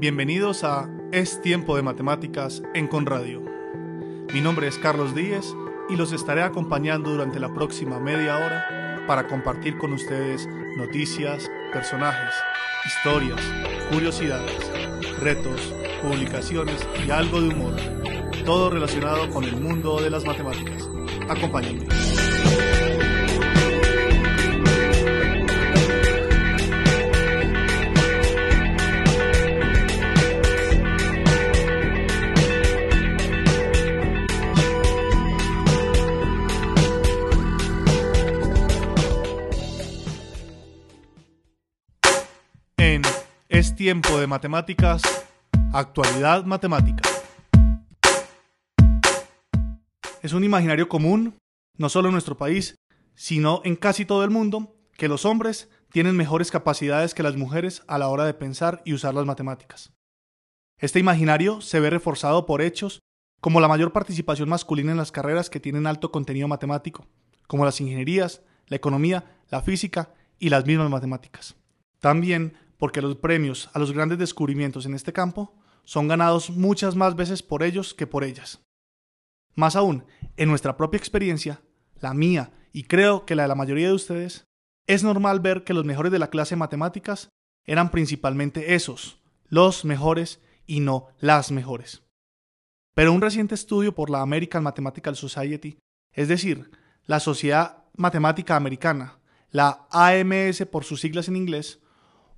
[0.00, 3.42] Bienvenidos a Es Tiempo de Matemáticas en Conradio.
[4.32, 5.54] Mi nombre es Carlos Díez
[5.90, 12.34] y los estaré acompañando durante la próxima media hora para compartir con ustedes noticias, personajes,
[12.86, 13.42] historias,
[13.92, 14.70] curiosidades,
[15.20, 17.76] retos, publicaciones y algo de humor.
[18.46, 20.88] Todo relacionado con el mundo de las matemáticas.
[21.28, 22.09] Acompáñenme.
[43.50, 45.02] Es tiempo de matemáticas,
[45.72, 47.02] actualidad matemática.
[50.22, 51.34] Es un imaginario común,
[51.76, 52.76] no solo en nuestro país,
[53.16, 57.82] sino en casi todo el mundo, que los hombres tienen mejores capacidades que las mujeres
[57.88, 59.92] a la hora de pensar y usar las matemáticas.
[60.78, 63.00] Este imaginario se ve reforzado por hechos
[63.40, 67.04] como la mayor participación masculina en las carreras que tienen alto contenido matemático,
[67.48, 71.56] como las ingenierías, la economía, la física y las mismas matemáticas.
[71.98, 77.14] También porque los premios a los grandes descubrimientos en este campo son ganados muchas más
[77.14, 78.62] veces por ellos que por ellas.
[79.54, 81.60] Más aún, en nuestra propia experiencia,
[82.00, 84.46] la mía y creo que la de la mayoría de ustedes,
[84.86, 87.28] es normal ver que los mejores de la clase matemáticas
[87.66, 92.02] eran principalmente esos, los mejores y no las mejores.
[92.94, 95.78] Pero un reciente estudio por la American Mathematical Society,
[96.12, 96.70] es decir,
[97.04, 99.18] la Sociedad Matemática Americana,
[99.50, 101.80] la AMS por sus siglas en inglés,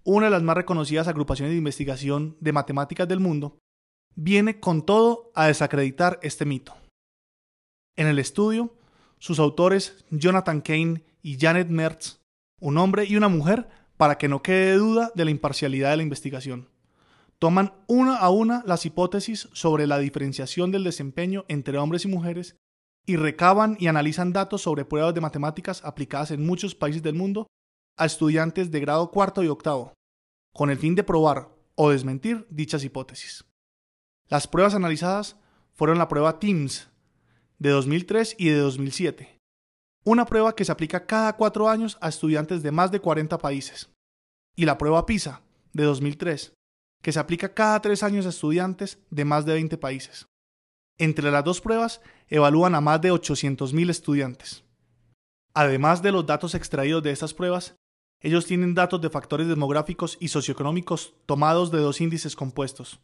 [0.04, 3.58] una de las más reconocidas agrupaciones de investigación de matemáticas del mundo,
[4.14, 6.74] viene con todo a desacreditar este mito.
[7.96, 8.74] En el estudio,
[9.18, 12.20] sus autores Jonathan Kane y Janet Mertz,
[12.60, 16.02] un hombre y una mujer, para que no quede duda de la imparcialidad de la
[16.02, 16.68] investigación,
[17.38, 22.56] toman una a una las hipótesis sobre la diferenciación del desempeño entre hombres y mujeres
[23.04, 27.46] y recaban y analizan datos sobre pruebas de matemáticas aplicadas en muchos países del mundo
[27.96, 29.94] a estudiantes de grado cuarto y octavo,
[30.54, 33.44] con el fin de probar o desmentir dichas hipótesis.
[34.28, 35.36] Las pruebas analizadas
[35.74, 36.90] fueron la prueba TIMSS
[37.58, 39.38] de 2003 y de 2007,
[40.04, 43.90] una prueba que se aplica cada cuatro años a estudiantes de más de 40 países,
[44.56, 45.42] y la prueba PISA
[45.72, 46.52] de 2003,
[47.02, 50.26] que se aplica cada tres años a estudiantes de más de 20 países.
[50.98, 54.64] Entre las dos pruebas evalúan a más de 800.000 estudiantes.
[55.54, 57.74] Además de los datos extraídos de estas pruebas,
[58.22, 63.00] ellos tienen datos de factores demográficos y socioeconómicos tomados de dos índices compuestos.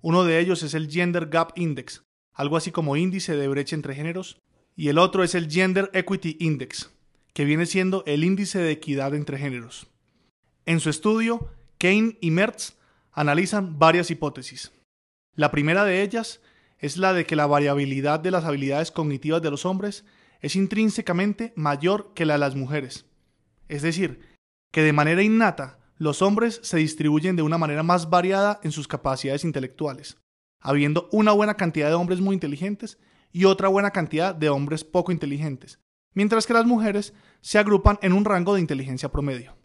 [0.00, 3.94] Uno de ellos es el Gender Gap Index, algo así como índice de brecha entre
[3.94, 4.38] géneros,
[4.76, 6.90] y el otro es el Gender Equity Index,
[7.34, 9.88] que viene siendo el índice de equidad entre géneros.
[10.64, 12.76] En su estudio, Kane y Mertz
[13.12, 14.72] analizan varias hipótesis.
[15.34, 16.40] La primera de ellas
[16.78, 20.04] es la de que la variabilidad de las habilidades cognitivas de los hombres
[20.40, 23.04] es intrínsecamente mayor que la de las mujeres.
[23.68, 24.29] Es decir,
[24.70, 28.88] que de manera innata los hombres se distribuyen de una manera más variada en sus
[28.88, 30.16] capacidades intelectuales,
[30.60, 32.98] habiendo una buena cantidad de hombres muy inteligentes
[33.32, 35.78] y otra buena cantidad de hombres poco inteligentes,
[36.14, 39.56] mientras que las mujeres se agrupan en un rango de inteligencia promedio.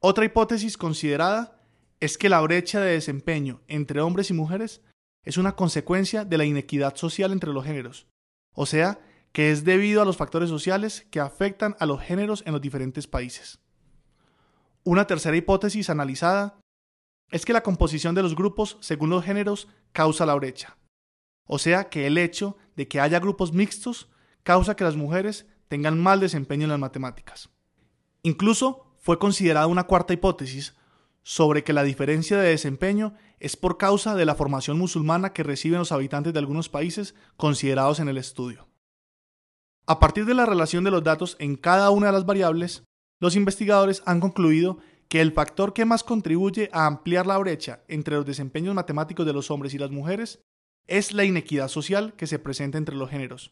[0.00, 1.60] Otra hipótesis considerada
[1.98, 4.82] es que la brecha de desempeño entre hombres y mujeres
[5.24, 8.06] es una consecuencia de la inequidad social entre los géneros,
[8.52, 9.00] o sea,
[9.32, 13.06] que es debido a los factores sociales que afectan a los géneros en los diferentes
[13.06, 13.63] países.
[14.84, 16.60] Una tercera hipótesis analizada
[17.30, 20.76] es que la composición de los grupos según los géneros causa la brecha,
[21.46, 24.08] o sea que el hecho de que haya grupos mixtos
[24.42, 27.48] causa que las mujeres tengan mal desempeño en las matemáticas.
[28.22, 30.74] Incluso fue considerada una cuarta hipótesis
[31.22, 35.78] sobre que la diferencia de desempeño es por causa de la formación musulmana que reciben
[35.78, 38.68] los habitantes de algunos países considerados en el estudio.
[39.86, 42.84] A partir de la relación de los datos en cada una de las variables,
[43.24, 48.16] los investigadores han concluido que el factor que más contribuye a ampliar la brecha entre
[48.16, 50.42] los desempeños matemáticos de los hombres y las mujeres
[50.88, 53.50] es la inequidad social que se presenta entre los géneros,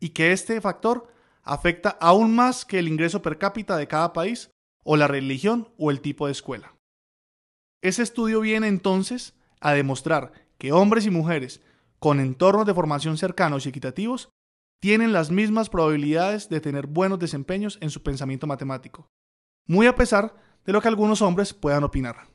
[0.00, 1.06] y que este factor
[1.44, 4.50] afecta aún más que el ingreso per cápita de cada país
[4.82, 6.74] o la religión o el tipo de escuela.
[7.82, 11.60] Ese estudio viene entonces a demostrar que hombres y mujeres
[12.00, 14.30] con entornos de formación cercanos y equitativos
[14.80, 19.08] tienen las mismas probabilidades de tener buenos desempeños en su pensamiento matemático,
[19.66, 20.34] muy a pesar
[20.64, 22.28] de lo que algunos hombres puedan opinar.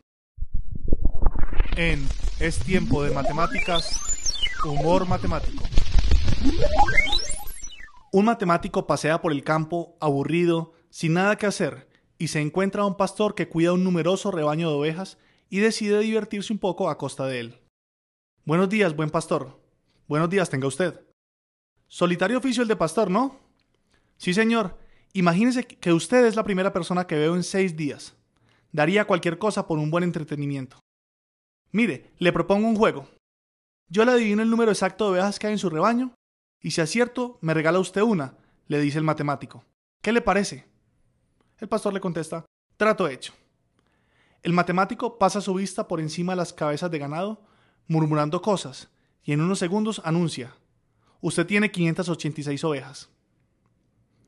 [1.77, 2.05] En
[2.39, 5.63] Es tiempo de matemáticas, humor matemático.
[8.11, 11.87] Un matemático pasea por el campo aburrido, sin nada que hacer,
[12.17, 15.17] y se encuentra a un pastor que cuida un numeroso rebaño de ovejas
[15.49, 17.61] y decide divertirse un poco a costa de él.
[18.43, 19.61] Buenos días, buen pastor.
[20.07, 21.10] Buenos días, tenga usted.
[21.93, 23.37] Solitario oficio el de pastor, ¿no?
[24.15, 24.77] Sí, señor.
[25.11, 28.15] Imagínese que usted es la primera persona que veo en seis días.
[28.71, 30.79] Daría cualquier cosa por un buen entretenimiento.
[31.73, 33.09] Mire, le propongo un juego.
[33.89, 36.13] Yo le adivino el número exacto de ovejas que hay en su rebaño,
[36.61, 38.37] y si acierto, me regala usted una,
[38.67, 39.65] le dice el matemático.
[40.01, 40.65] ¿Qué le parece?
[41.57, 42.45] El pastor le contesta,
[42.77, 43.33] trato hecho.
[44.43, 47.43] El matemático pasa su vista por encima de las cabezas de ganado,
[47.87, 48.89] murmurando cosas,
[49.23, 50.55] y en unos segundos anuncia,
[51.21, 53.09] usted tiene 586 ovejas.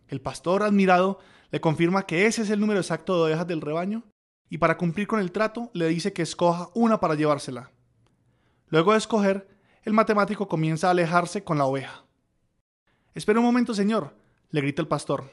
[0.07, 1.19] El pastor, admirado,
[1.51, 4.03] le confirma que ese es el número exacto de ovejas del rebaño,
[4.49, 7.71] y para cumplir con el trato le dice que escoja una para llevársela.
[8.67, 9.47] Luego de escoger,
[9.83, 12.05] el matemático comienza a alejarse con la oveja.
[13.15, 14.15] Espera un momento, señor,
[14.49, 15.31] le grita el pastor.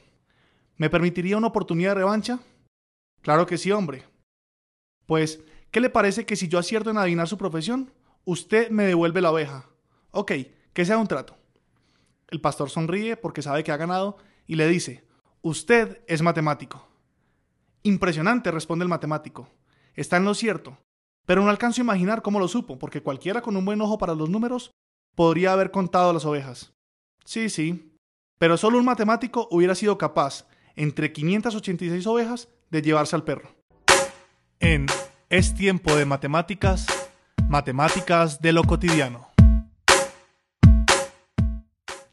[0.77, 2.41] ¿Me permitiría una oportunidad de revancha?
[3.23, 4.05] Claro que sí, hombre.
[5.07, 5.41] Pues,
[5.71, 7.93] ¿qué le parece que si yo acierto en adivinar su profesión,
[8.25, 9.69] usted me devuelve la oveja?
[10.11, 10.33] Ok,
[10.73, 11.40] que sea un trato.
[12.31, 14.17] El pastor sonríe porque sabe que ha ganado
[14.47, 15.05] y le dice,
[15.43, 16.87] usted es matemático.
[17.83, 19.49] Impresionante, responde el matemático.
[19.95, 20.79] Está en lo cierto.
[21.27, 24.15] Pero no alcanzo a imaginar cómo lo supo, porque cualquiera con un buen ojo para
[24.15, 24.71] los números
[25.15, 26.73] podría haber contado las ovejas.
[27.25, 27.95] Sí, sí.
[28.39, 33.55] Pero solo un matemático hubiera sido capaz, entre 586 ovejas, de llevarse al perro.
[34.61, 34.87] En
[35.29, 36.87] Es tiempo de matemáticas,
[37.49, 39.30] matemáticas de lo cotidiano.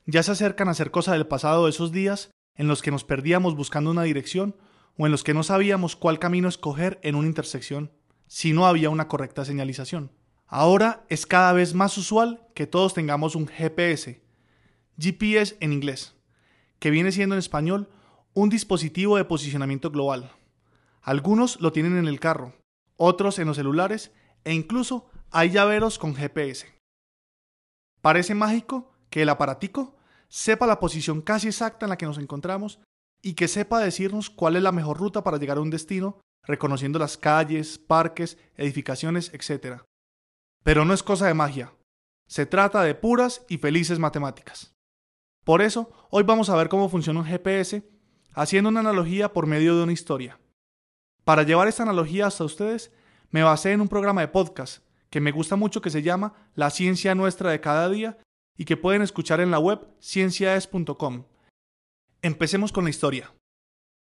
[0.09, 3.03] Ya se acercan a ser cosa del pasado de esos días en los que nos
[3.03, 4.55] perdíamos buscando una dirección
[4.97, 7.91] o en los que no sabíamos cuál camino escoger en una intersección
[8.25, 10.13] si no había una correcta señalización.
[10.47, 14.23] Ahora es cada vez más usual que todos tengamos un GPS,
[14.97, 16.15] GPS en inglés,
[16.79, 17.89] que viene siendo en español
[18.33, 20.31] un dispositivo de posicionamiento global.
[21.01, 22.53] Algunos lo tienen en el carro,
[22.95, 24.13] otros en los celulares
[24.45, 26.65] e incluso hay llaveros con GPS.
[27.99, 29.96] Parece mágico que el aparatico
[30.29, 32.79] sepa la posición casi exacta en la que nos encontramos
[33.21, 36.97] y que sepa decirnos cuál es la mejor ruta para llegar a un destino reconociendo
[36.99, 39.81] las calles, parques, edificaciones, etc.
[40.63, 41.73] Pero no es cosa de magia.
[42.27, 44.73] Se trata de puras y felices matemáticas.
[45.43, 47.89] Por eso, hoy vamos a ver cómo funciona un GPS
[48.33, 50.39] haciendo una analogía por medio de una historia.
[51.23, 52.91] Para llevar esta analogía hasta ustedes,
[53.31, 56.69] me basé en un programa de podcast que me gusta mucho que se llama La
[56.69, 58.17] ciencia nuestra de cada día
[58.57, 61.25] y que pueden escuchar en la web cienciaes.com.
[62.21, 63.33] Empecemos con la historia.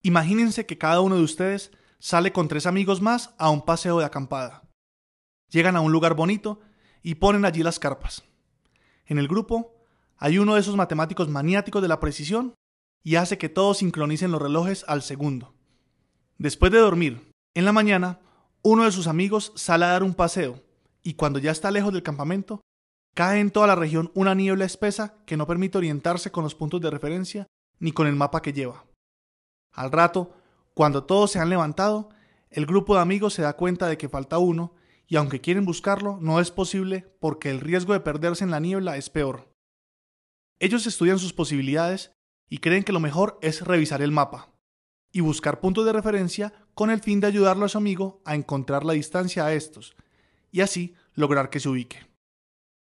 [0.03, 4.05] Imagínense que cada uno de ustedes sale con tres amigos más a un paseo de
[4.05, 4.69] acampada.
[5.49, 6.61] Llegan a un lugar bonito
[7.03, 8.25] y ponen allí las carpas.
[9.07, 9.75] En el grupo
[10.17, 12.55] hay uno de esos matemáticos maniáticos de la precisión
[13.03, 15.55] y hace que todos sincronicen los relojes al segundo.
[16.39, 18.21] Después de dormir, en la mañana,
[18.63, 20.63] uno de sus amigos sale a dar un paseo
[21.03, 22.61] y cuando ya está lejos del campamento,
[23.15, 26.81] cae en toda la región una niebla espesa que no permite orientarse con los puntos
[26.81, 27.47] de referencia
[27.79, 28.85] ni con el mapa que lleva.
[29.73, 30.35] Al rato,
[30.75, 32.11] cuando todos se han levantado,
[32.51, 34.75] el grupo de amigos se da cuenta de que falta uno,
[35.07, 38.97] y aunque quieren buscarlo, no es posible porque el riesgo de perderse en la niebla
[38.97, 39.53] es peor.
[40.59, 42.13] Ellos estudian sus posibilidades
[42.49, 44.53] y creen que lo mejor es revisar el mapa
[45.11, 48.85] y buscar puntos de referencia con el fin de ayudarlo a su amigo a encontrar
[48.85, 49.95] la distancia a estos
[50.51, 52.12] y así lograr que se ubique.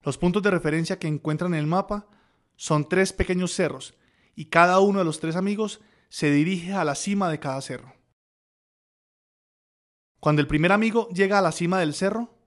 [0.01, 2.07] Los puntos de referencia que encuentran en el mapa
[2.55, 3.95] son tres pequeños cerros
[4.35, 7.93] y cada uno de los tres amigos se dirige a la cima de cada cerro.
[10.19, 12.37] Cuando el primer amigo llega a la cima del cerro,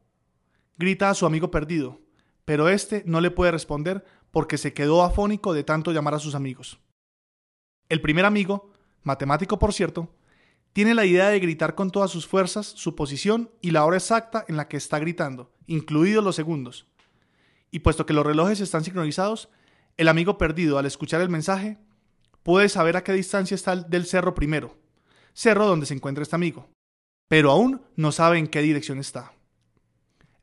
[0.77, 2.01] grita a su amigo perdido,
[2.45, 6.35] pero éste no le puede responder porque se quedó afónico de tanto llamar a sus
[6.35, 6.81] amigos.
[7.89, 10.15] El primer amigo, matemático por cierto,
[10.73, 14.45] tiene la idea de gritar con todas sus fuerzas su posición y la hora exacta
[14.49, 16.87] en la que está gritando, incluidos los segundos.
[17.73, 19.49] Y puesto que los relojes están sincronizados,
[19.97, 21.79] el amigo perdido, al escuchar el mensaje,
[22.43, 24.77] puede saber a qué distancia está del cerro primero,
[25.33, 26.69] cerro donde se encuentra este amigo,
[27.29, 29.33] pero aún no sabe en qué dirección está.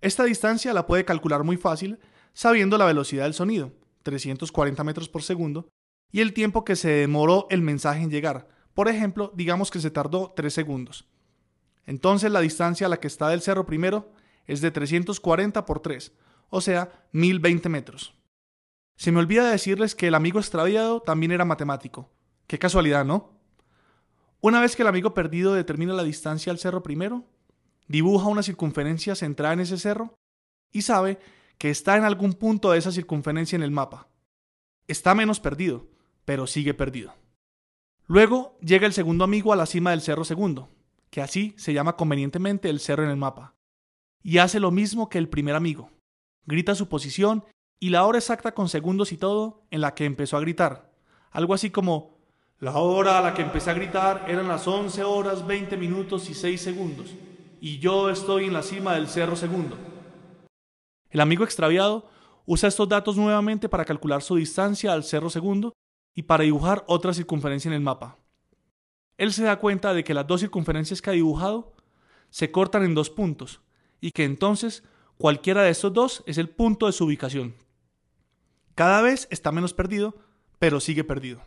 [0.01, 1.99] Esta distancia la puede calcular muy fácil
[2.33, 5.69] sabiendo la velocidad del sonido, 340 metros por segundo,
[6.11, 8.47] y el tiempo que se demoró el mensaje en llegar.
[8.73, 11.07] Por ejemplo, digamos que se tardó 3 segundos.
[11.85, 14.11] Entonces la distancia a la que está del cerro primero
[14.47, 16.11] es de 340 por 3,
[16.49, 18.15] o sea, 1020 metros.
[18.95, 22.11] Se me olvida decirles que el amigo extraviado también era matemático.
[22.47, 23.39] Qué casualidad, ¿no?
[24.41, 27.25] Una vez que el amigo perdido determina la distancia al cerro primero,
[27.87, 30.15] dibuja una circunferencia centrada en ese cerro
[30.71, 31.19] y sabe
[31.57, 34.07] que está en algún punto de esa circunferencia en el mapa.
[34.87, 35.87] Está menos perdido,
[36.25, 37.13] pero sigue perdido.
[38.07, 40.69] Luego llega el segundo amigo a la cima del cerro segundo,
[41.09, 43.55] que así se llama convenientemente el cerro en el mapa,
[44.23, 45.91] y hace lo mismo que el primer amigo.
[46.49, 47.43] Grita su posición
[47.79, 50.91] y la hora exacta con segundos y todo en la que empezó a gritar.
[51.29, 52.17] Algo así como,
[52.57, 56.33] la hora a la que empecé a gritar eran las 11 horas 20 minutos y
[56.33, 57.13] 6 segundos,
[57.61, 59.77] y yo estoy en la cima del cerro segundo.
[61.11, 62.09] El amigo extraviado
[62.47, 65.73] usa estos datos nuevamente para calcular su distancia al cerro segundo
[66.15, 68.17] y para dibujar otra circunferencia en el mapa.
[69.19, 71.73] Él se da cuenta de que las dos circunferencias que ha dibujado
[72.31, 73.61] se cortan en dos puntos,
[74.01, 74.83] y que entonces
[75.19, 77.53] cualquiera de estos dos es el punto de su ubicación.
[78.73, 80.15] Cada vez está menos perdido,
[80.59, 81.41] pero sigue perdido.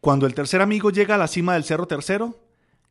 [0.00, 2.38] Cuando el tercer amigo llega a la cima del cerro tercero,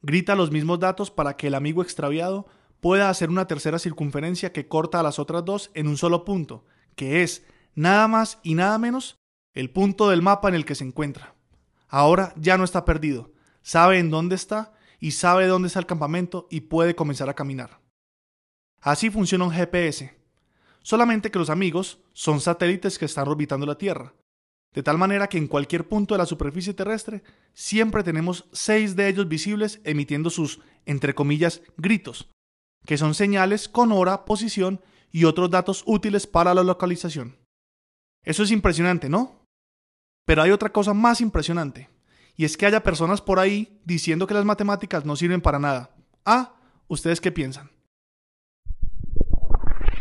[0.02, 2.46] grita los mismos datos para que el amigo extraviado
[2.82, 6.66] pueda hacer una tercera circunferencia que corta a las otras dos en un solo punto,
[6.96, 9.16] que es nada más y nada menos
[9.54, 11.36] el punto del mapa en el que se encuentra.
[11.88, 16.48] Ahora ya no está perdido, sabe en dónde está y sabe dónde está el campamento
[16.52, 17.85] y puede comenzar a caminar.
[18.86, 20.16] Así funciona un GPS,
[20.84, 24.14] solamente que los amigos son satélites que están orbitando la Tierra,
[24.76, 27.24] de tal manera que en cualquier punto de la superficie terrestre
[27.56, 32.30] siempre tenemos seis de ellos visibles emitiendo sus, entre comillas, gritos,
[32.86, 34.80] que son señales con hora, posición
[35.12, 37.38] y otros datos útiles para la localización.
[38.24, 39.48] Eso es impresionante, ¿no?
[40.28, 41.90] Pero hay otra cosa más impresionante,
[42.36, 45.90] y es que haya personas por ahí diciendo que las matemáticas no sirven para nada.
[46.24, 46.54] Ah,
[46.88, 47.75] ¿ustedes qué piensan?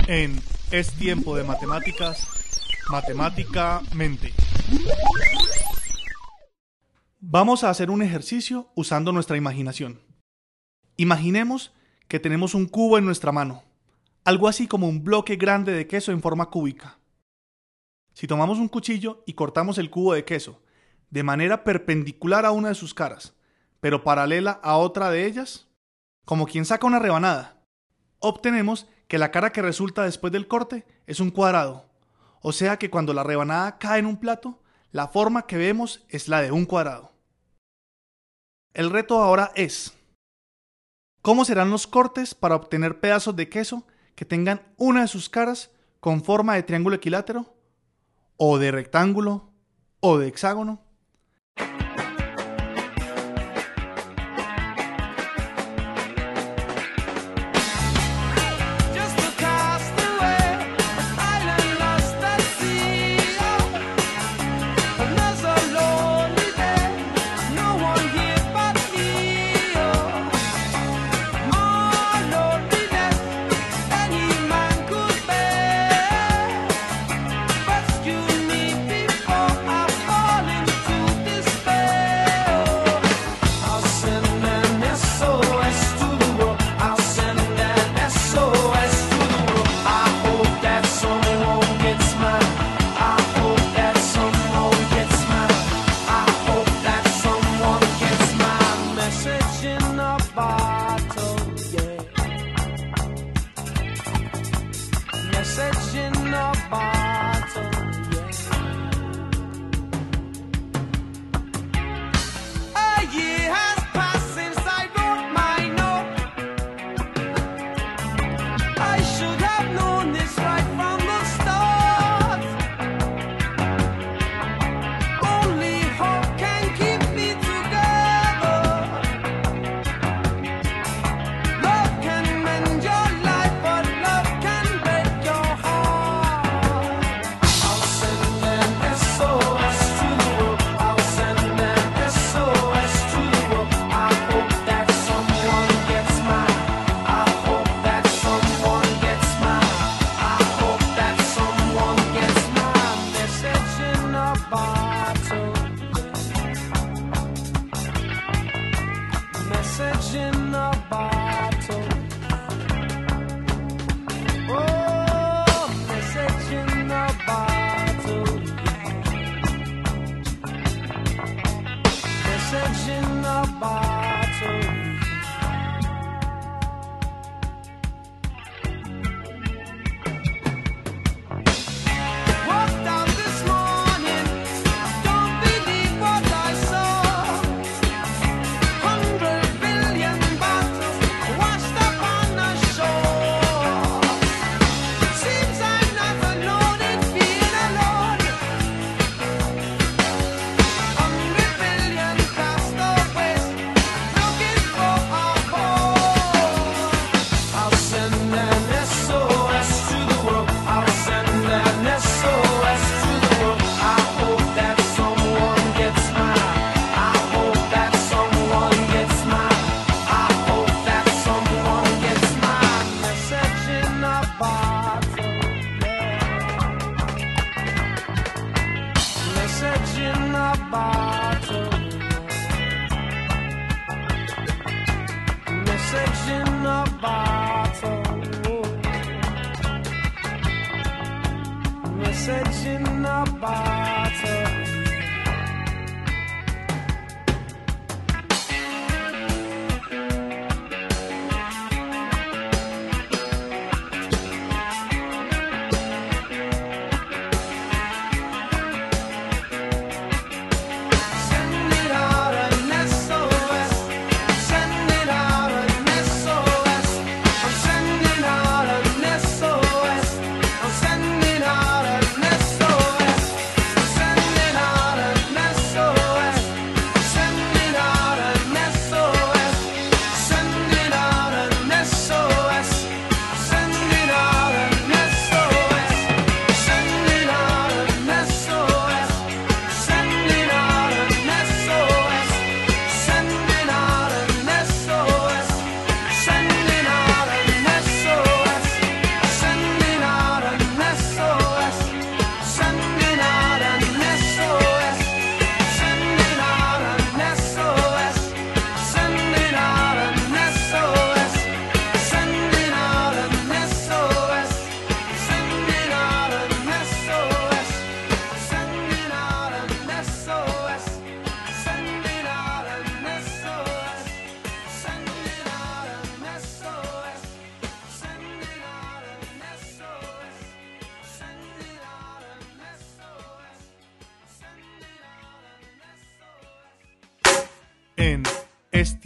[0.06, 0.38] En
[0.70, 2.28] Es tiempo de matemáticas,
[2.90, 4.34] matemáticamente.
[7.20, 10.00] Vamos a hacer un ejercicio usando nuestra imaginación.
[10.98, 11.72] Imaginemos
[12.06, 13.62] que tenemos un cubo en nuestra mano,
[14.24, 16.98] algo así como un bloque grande de queso en forma cúbica.
[18.12, 20.60] Si tomamos un cuchillo y cortamos el cubo de queso
[21.08, 23.34] de manera perpendicular a una de sus caras,
[23.80, 25.66] pero paralela a otra de ellas,
[26.26, 27.62] como quien saca una rebanada,
[28.18, 31.86] obtenemos que la cara que resulta después del corte es un cuadrado.
[32.40, 36.28] O sea que cuando la rebanada cae en un plato, la forma que vemos es
[36.28, 37.12] la de un cuadrado.
[38.74, 39.94] El reto ahora es,
[41.22, 45.70] ¿cómo serán los cortes para obtener pedazos de queso que tengan una de sus caras
[46.00, 47.56] con forma de triángulo equilátero,
[48.36, 49.52] o de rectángulo,
[50.00, 50.83] o de hexágono?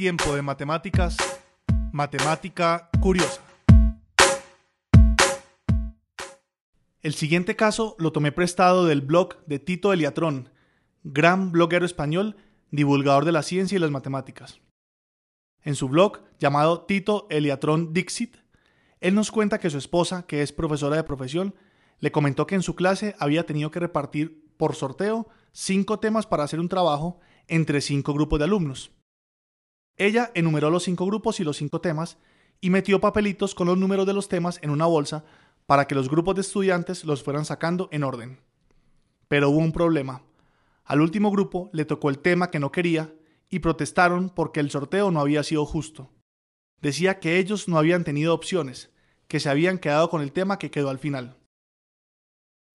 [0.09, 1.18] Tiempo de matemáticas,
[1.92, 3.42] matemática curiosa.
[7.03, 10.49] El siguiente caso lo tomé prestado del blog de Tito Eliatrón,
[11.05, 12.37] gran bloguero español,
[12.71, 14.62] divulgador de la ciencia y las matemáticas.
[15.61, 18.38] En su blog, llamado Tito Eliatrón Dixit,
[19.01, 21.55] él nos cuenta que su esposa, que es profesora de profesión,
[21.99, 26.44] le comentó que en su clase había tenido que repartir por sorteo cinco temas para
[26.44, 28.98] hacer un trabajo entre cinco grupos de alumnos.
[29.99, 32.19] Ella enumeró los cinco grupos y los cinco temas
[32.61, 35.25] y metió papelitos con los números de los temas en una bolsa
[35.67, 38.41] para que los grupos de estudiantes los fueran sacando en orden.
[39.27, 40.23] Pero hubo un problema.
[40.85, 43.13] Al último grupo le tocó el tema que no quería
[43.51, 46.11] y protestaron porque el sorteo no había sido justo.
[46.81, 48.91] Decía que ellos no habían tenido opciones,
[49.27, 51.37] que se habían quedado con el tema que quedó al final.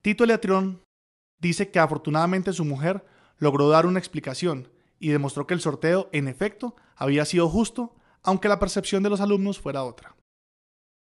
[0.02, 0.82] Tito Leatrión
[1.40, 3.06] dice que afortunadamente su mujer
[3.38, 4.73] logró dar una explicación
[5.04, 9.20] y demostró que el sorteo, en efecto, había sido justo, aunque la percepción de los
[9.20, 10.16] alumnos fuera otra.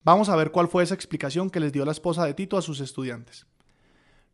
[0.02, 2.62] Vamos a ver cuál fue esa explicación que les dio la esposa de Tito a
[2.62, 3.48] sus estudiantes.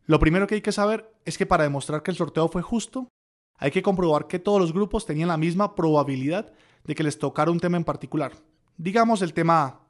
[0.06, 3.08] Lo primero que hay que saber es que para demostrar que el sorteo fue justo,
[3.56, 6.52] hay que comprobar que todos los grupos tenían la misma probabilidad
[6.84, 8.34] de que les tocara un tema en particular.
[8.76, 9.80] Digamos el tema A,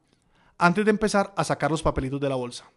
[0.57, 2.73] antes de empezar a sacar los papelitos de la bolsa.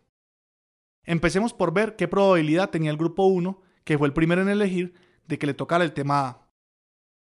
[1.05, 4.93] Empecemos por ver qué probabilidad tenía el grupo 1, que fue el primero en elegir,
[5.25, 6.50] de que le tocara el tema A.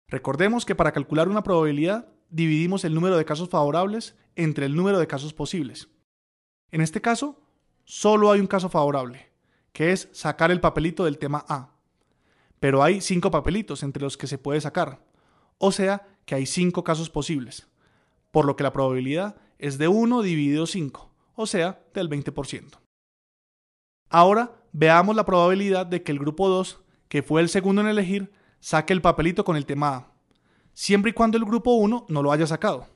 [0.08, 4.98] Recordemos que para calcular una probabilidad dividimos el número de casos favorables entre el número
[4.98, 5.88] de casos posibles.
[6.70, 7.40] En este caso,
[7.84, 9.30] solo hay un caso favorable,
[9.72, 11.72] que es sacar el papelito del tema A.
[12.60, 15.04] Pero hay cinco papelitos entre los que se puede sacar,
[15.58, 17.68] o sea que hay cinco casos posibles,
[18.30, 22.78] por lo que la probabilidad es de 1 dividido 5, o sea, del 20%.
[24.08, 28.32] Ahora veamos la probabilidad de que el grupo 2, que fue el segundo en elegir,
[28.66, 30.12] saque el papelito con el tema A,
[30.74, 32.88] siempre y cuando el grupo 1 no lo haya sacado.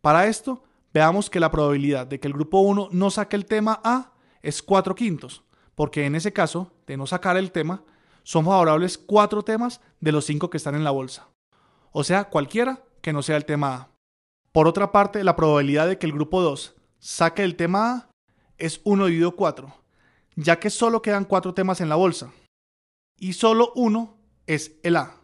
[0.00, 0.62] Para esto,
[0.94, 4.12] veamos que la probabilidad de que el grupo 1 no saque el tema A
[4.42, 5.42] es 4 quintos,
[5.74, 7.82] porque en ese caso, de no sacar el tema,
[8.22, 11.26] son favorables 4 temas de los 5 que están en la bolsa.
[11.90, 13.88] O sea, cualquiera que no sea el tema A.
[14.52, 18.10] Por otra parte, la probabilidad de que el grupo 2 saque el tema A
[18.56, 19.74] es 1 dividido 4,
[20.36, 22.30] ya que solo quedan 4 temas en la bolsa.
[23.18, 25.20] Y solo uno es el A.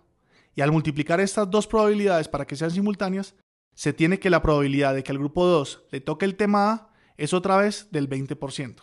[0.54, 3.34] Y al multiplicar estas dos probabilidades para que sean simultáneas,
[3.74, 6.92] se tiene que la probabilidad de que al grupo 2 le toque el tema A
[7.16, 8.80] es otra vez del 20%.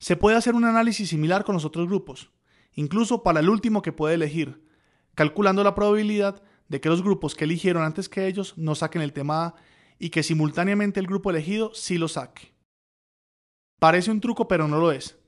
[0.00, 2.30] Se puede hacer un análisis similar con los otros grupos,
[2.74, 4.66] incluso para el último que puede elegir,
[5.14, 9.12] calculando la probabilidad de que los grupos que eligieron antes que ellos no saquen el
[9.12, 9.54] tema A
[9.98, 12.52] y que simultáneamente el grupo elegido sí lo saque.
[13.80, 15.18] Parece un truco, pero no lo es.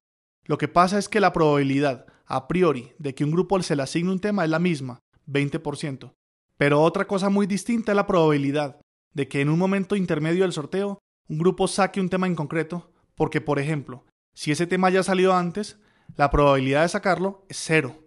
[0.44, 3.82] Lo que pasa es que la probabilidad a priori de que un grupo se le
[3.82, 6.12] asigne un tema es la misma, 20%.
[6.56, 8.80] Pero otra cosa muy distinta es la probabilidad
[9.14, 12.92] de que en un momento intermedio del sorteo un grupo saque un tema en concreto,
[13.14, 15.80] porque por ejemplo, si ese tema ya salió antes,
[16.16, 18.06] la probabilidad de sacarlo es cero.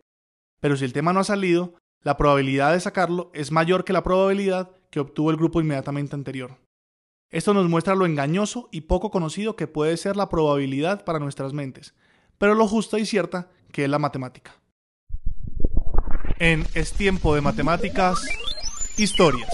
[0.61, 4.03] Pero si el tema no ha salido, la probabilidad de sacarlo es mayor que la
[4.03, 6.57] probabilidad que obtuvo el grupo inmediatamente anterior.
[7.29, 11.53] Esto nos muestra lo engañoso y poco conocido que puede ser la probabilidad para nuestras
[11.53, 11.93] mentes,
[12.37, 14.53] pero lo justa y cierta que es la matemática.
[16.39, 18.21] En Es tiempo de matemáticas,
[18.97, 19.49] historias.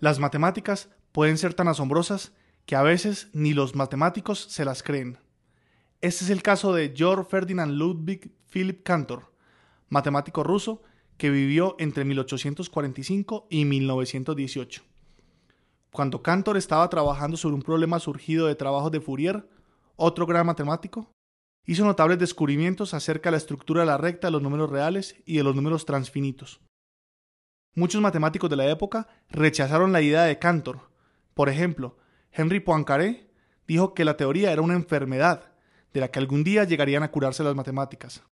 [0.00, 2.32] Las matemáticas pueden ser tan asombrosas
[2.66, 5.18] que a veces ni los matemáticos se las creen.
[6.00, 9.32] Este es el caso de Georg Ferdinand Ludwig Philipp Cantor,
[9.88, 10.82] matemático ruso
[11.16, 14.82] que vivió entre 1845 y 1918.
[15.90, 19.48] Cuando Cantor estaba trabajando sobre un problema surgido de trabajos de Fourier,
[19.98, 21.12] otro gran matemático,
[21.66, 25.36] hizo notables descubrimientos acerca de la estructura de la recta de los números reales y
[25.36, 26.60] de los números transfinitos.
[27.74, 30.90] Muchos matemáticos de la época rechazaron la idea de Cantor.
[31.34, 31.98] Por ejemplo,
[32.32, 33.30] Henry Poincaré
[33.66, 35.52] dijo que la teoría era una enfermedad
[35.92, 38.22] de la que algún día llegarían a curarse las matemáticas.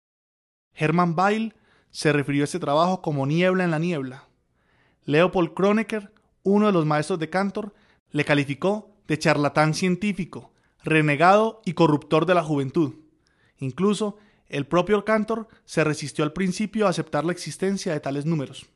[0.73, 1.53] Hermann Weyl
[1.91, 4.27] se refirió a este trabajo como niebla en la niebla.
[5.03, 7.73] Leopold Kronecker, uno de los maestros de Cantor,
[8.11, 10.53] le calificó de charlatán científico,
[10.87, 12.95] renegado y corruptor de la juventud.
[13.57, 18.67] Incluso el propio Cantor se resistió al principio a aceptar la existencia de tales números.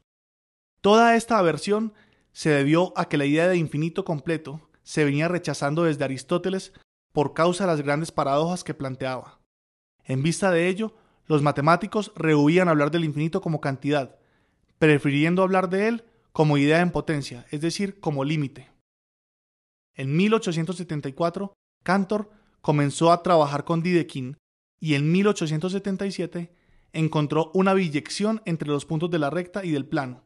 [0.81, 1.93] Toda esta aversión
[2.33, 6.73] se debió a que la idea de infinito completo se venía rechazando desde Aristóteles
[7.13, 9.39] por causa de las grandes paradojas que planteaba.
[10.03, 10.93] En vista de ello,
[11.27, 14.17] los matemáticos rehuían hablar del infinito como cantidad,
[14.79, 18.69] prefiriendo hablar de él como idea en potencia, es decir, como límite.
[19.93, 22.29] En 1874, Cantor
[22.61, 24.37] comenzó a trabajar con Dedekind
[24.79, 26.53] y en 1877
[26.93, 30.23] encontró una biyección entre los puntos de la recta y del plano.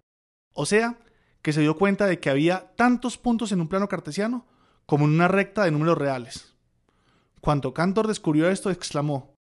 [0.53, 0.97] O sea,
[1.41, 4.47] que se dio cuenta de que había tantos puntos en un plano cartesiano
[4.85, 6.55] como en una recta de números reales.
[7.41, 9.35] Cuando Cantor descubrió esto, exclamó,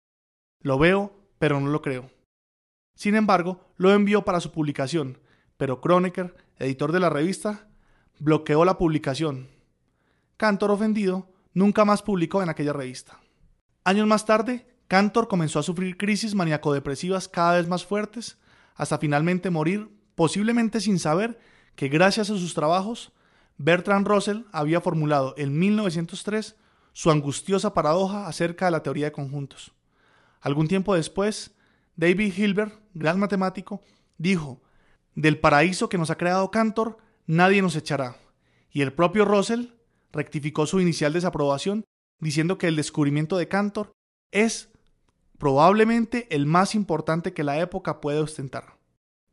[0.61, 2.11] Lo veo, pero no lo creo.
[2.97, 5.19] Sin embargo, lo envió para su publicación,
[5.57, 7.69] pero Kronecker, editor de la revista,
[8.19, 9.49] bloqueó la publicación.
[10.37, 13.21] Cantor, ofendido, nunca más publicó en aquella revista.
[13.85, 18.39] Años más tarde, Cantor comenzó a sufrir crisis maníaco-depresivas cada vez más fuertes,
[18.75, 21.39] hasta finalmente morir, posiblemente sin saber
[21.77, 23.13] que gracias a sus trabajos,
[23.57, 26.57] Bertrand Russell había formulado en 1903
[26.93, 29.73] su angustiosa paradoja acerca de la teoría de conjuntos.
[30.41, 31.55] Algún tiempo después,
[31.97, 33.81] David Hilbert, gran matemático,
[34.19, 34.61] dijo,
[35.15, 38.17] del paraíso que nos ha creado Cantor, nadie nos echará.
[38.71, 39.67] Y el propio Russell
[40.13, 41.85] rectificó su inicial desaprobación
[42.21, 43.93] diciendo que el descubrimiento de Cantor
[44.31, 44.71] es
[45.39, 48.79] probablemente el más importante que la época puede ostentar.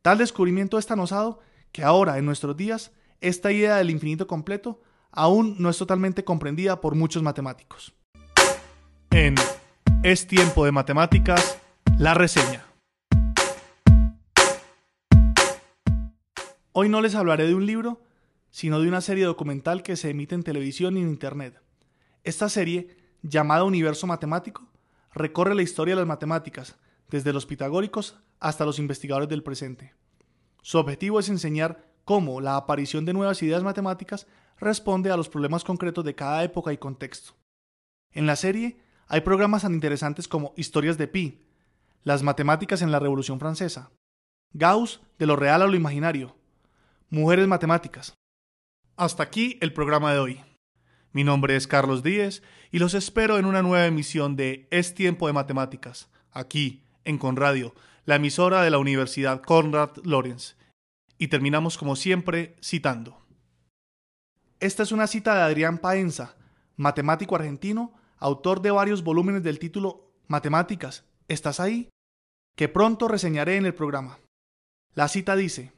[0.01, 1.39] Tal descubrimiento es tan osado
[1.71, 6.81] que ahora, en nuestros días, esta idea del infinito completo aún no es totalmente comprendida
[6.81, 7.93] por muchos matemáticos.
[9.11, 9.35] En
[10.01, 11.59] Es tiempo de matemáticas,
[11.97, 12.65] la reseña.
[16.71, 17.99] Hoy no les hablaré de un libro,
[18.51, 21.61] sino de una serie documental que se emite en televisión y en Internet.
[22.23, 24.67] Esta serie, llamada Universo Matemático,
[25.13, 26.75] recorre la historia de las matemáticas,
[27.09, 29.93] desde los pitagóricos hasta los investigadores del presente.
[30.61, 34.27] Su objetivo es enseñar cómo la aparición de nuevas ideas matemáticas
[34.59, 37.33] responde a los problemas concretos de cada época y contexto.
[38.11, 41.45] En la serie hay programas tan interesantes como Historias de Pi,
[42.03, 43.91] Las matemáticas en la Revolución Francesa,
[44.53, 46.35] Gauss de lo real a lo imaginario,
[47.09, 48.13] Mujeres Matemáticas.
[48.99, 50.41] Hasta aquí el programa de hoy.
[51.13, 55.25] Mi nombre es Carlos Díez y los espero en una nueva emisión de Es Tiempo
[55.25, 60.57] de Matemáticas, aquí en Conradio, la emisora de la Universidad Konrad Lorenz.
[61.17, 63.25] Y terminamos como siempre citando.
[64.59, 66.35] Esta es una cita de Adrián Paenza,
[66.75, 71.87] matemático argentino, autor de varios volúmenes del título Matemáticas, ¿estás ahí?
[72.57, 74.19] que pronto reseñaré en el programa.
[74.93, 75.71] La cita dice,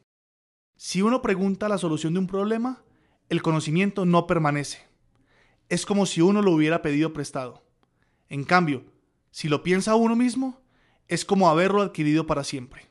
[0.76, 2.82] si uno pregunta la solución de un problema,
[3.32, 4.86] el conocimiento no permanece.
[5.70, 7.64] Es como si uno lo hubiera pedido prestado.
[8.28, 8.84] En cambio,
[9.30, 10.60] si lo piensa uno mismo,
[11.08, 12.90] es como haberlo adquirido para siempre.